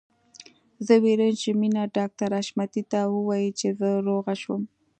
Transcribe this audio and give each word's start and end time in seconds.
زه 0.85 0.93
وېرېږم 1.03 1.39
چې 1.41 1.49
مينه 1.61 1.83
ډاکټر 1.97 2.29
حشمتي 2.39 2.83
ته 2.91 2.99
ووايي 3.15 3.49
چې 3.59 3.67
زه 3.79 3.89
روغه 4.07 4.33
شوم 4.41 4.61